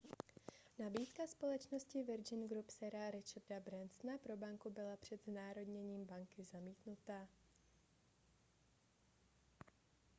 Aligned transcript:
nabídka 0.79 1.27
společnosti 1.27 2.03
virgin 2.03 2.47
group 2.47 2.69
sira 2.69 3.11
richarda 3.11 3.59
bransona 3.59 4.17
pro 4.17 4.37
banku 4.37 4.69
byla 4.69 4.95
před 4.97 5.23
znárodněním 5.25 6.05
banky 6.05 6.43
zamítnuta 6.43 7.27